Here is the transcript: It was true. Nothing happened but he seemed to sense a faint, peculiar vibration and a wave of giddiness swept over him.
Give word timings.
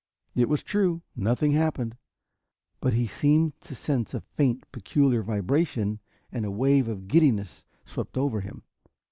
It 0.33 0.49
was 0.49 0.63
true. 0.63 1.03
Nothing 1.15 1.51
happened 1.51 1.95
but 2.79 2.93
he 2.93 3.05
seemed 3.05 3.53
to 3.61 3.75
sense 3.75 4.15
a 4.15 4.21
faint, 4.21 4.63
peculiar 4.71 5.21
vibration 5.21 5.99
and 6.31 6.43
a 6.43 6.49
wave 6.49 6.87
of 6.87 7.07
giddiness 7.07 7.67
swept 7.85 8.17
over 8.17 8.41
him. 8.41 8.63